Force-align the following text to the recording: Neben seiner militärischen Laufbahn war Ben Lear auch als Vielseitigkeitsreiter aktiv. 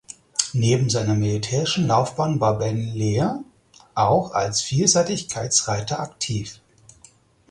Neben 0.53 0.89
seiner 0.89 1.13
militärischen 1.13 1.85
Laufbahn 1.85 2.39
war 2.39 2.57
Ben 2.57 2.75
Lear 2.95 3.43
auch 3.93 4.31
als 4.31 4.59
Vielseitigkeitsreiter 4.61 5.99
aktiv. 5.99 6.59